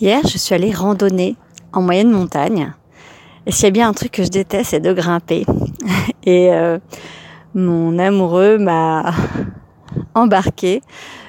[0.00, 1.36] Hier, je suis allée randonner
[1.74, 2.72] en moyenne montagne.
[3.44, 5.44] Et s'il y a bien un truc que je déteste, c'est de grimper.
[6.24, 6.78] Et euh,
[7.54, 9.12] mon amoureux m'a
[10.14, 10.80] embarqué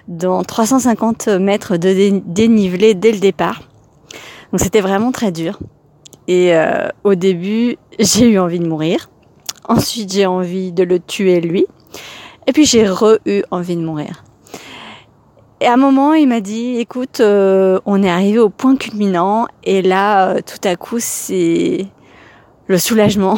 [0.07, 3.62] dans 350 mètres de dénivelé dès le départ.
[4.53, 5.60] Donc c'était vraiment très dur.
[6.29, 9.10] Et euh, au début, j'ai eu envie de mourir.
[9.67, 11.65] Ensuite, j'ai envie de le tuer lui.
[12.47, 14.24] Et puis j'ai re-eu envie de mourir.
[15.62, 19.45] Et à un moment, il m'a dit, écoute, euh, on est arrivé au point culminant
[19.63, 21.86] et là, euh, tout à coup, c'est
[22.66, 23.38] le soulagement.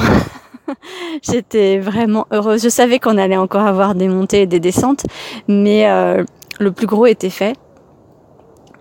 [1.21, 2.63] J'étais vraiment heureuse.
[2.63, 5.03] Je savais qu'on allait encore avoir des montées et des descentes,
[5.49, 6.23] mais euh,
[6.61, 7.57] le plus gros était fait.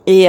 [0.07, 0.29] Et,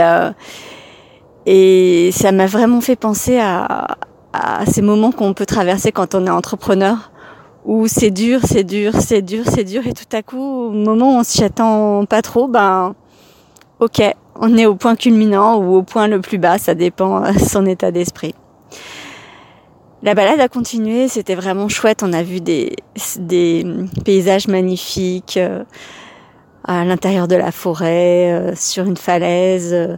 [1.46, 3.98] et ça m'a vraiment fait penser à,
[4.34, 7.12] à ces moments qu'on peut traverser quand on est entrepreneur
[7.66, 11.16] où c'est dur, c'est dur, c'est dur, c'est dur, et tout à coup, au moment
[11.16, 12.94] où on s'y attend pas trop, ben,
[13.84, 14.02] ok,
[14.36, 17.66] on est au point culminant ou au point le plus bas, ça dépend de son
[17.66, 18.34] état d'esprit.
[20.02, 22.04] La balade a continué, c'était vraiment chouette.
[22.04, 22.76] On a vu des,
[24.04, 25.64] paysages magnifiques euh,
[26.66, 29.96] à l'intérieur de la forêt, euh, sur une falaise, euh,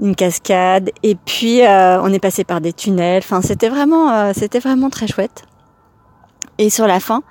[0.00, 3.22] une cascade, et puis on est passé par des tunnels.
[3.24, 5.42] Enfin, c'était vraiment, c'était vraiment très chouette.
[6.58, 7.24] Et sur la fin,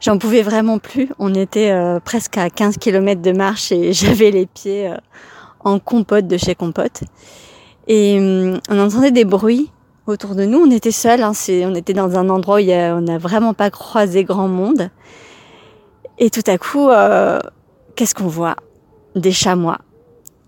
[0.00, 1.08] j'en pouvais vraiment plus.
[1.18, 4.94] On était presque à 15 km de marche et j'avais les pieds
[5.64, 7.02] en compote de chez Compote.
[7.88, 9.70] Et hum, on entendait des bruits
[10.06, 10.58] autour de nous.
[10.58, 14.24] On était seuls, hein, on était dans un endroit où on n'a vraiment pas croisé
[14.24, 14.90] grand monde.
[16.18, 17.38] Et tout à coup, euh,
[17.96, 18.56] qu'est-ce qu'on voit?
[19.14, 19.78] Des chamois.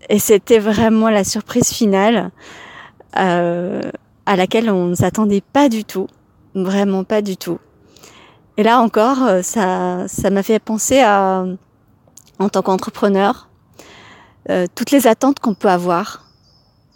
[0.09, 2.31] Et c'était vraiment la surprise finale
[3.17, 3.81] euh,
[4.25, 6.07] à laquelle on ne s'attendait pas du tout,
[6.53, 7.59] vraiment pas du tout.
[8.57, 11.45] Et là encore, euh, ça, ça m'a fait penser à,
[12.39, 13.49] en tant qu'entrepreneur,
[14.49, 16.23] euh, toutes les attentes qu'on peut avoir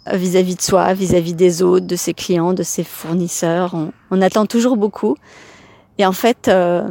[0.06, 3.74] vis-à-vis de soi, vis-à-vis des autres, de ses clients, de ses fournisseurs.
[4.10, 5.16] On, attend toujours beaucoup.
[5.98, 6.88] Et en fait, euh,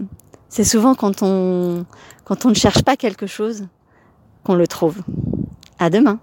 [0.48, 1.86] c'est souvent quand on,
[2.24, 3.68] quand on ne cherche pas quelque chose
[4.44, 4.98] qu'on le trouve.
[5.80, 6.20] À demain.